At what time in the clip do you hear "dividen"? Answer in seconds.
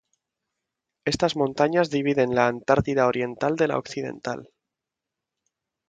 1.91-2.33